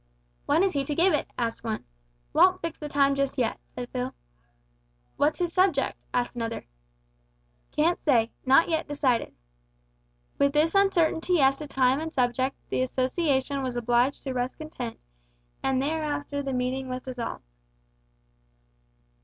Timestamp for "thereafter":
15.79-16.41